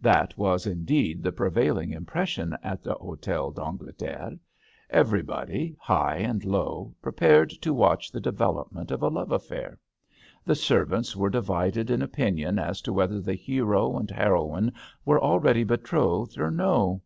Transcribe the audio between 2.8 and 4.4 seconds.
the Hdtel THE h6t£L D'ANGLETERRE. 25 d'Angleterre.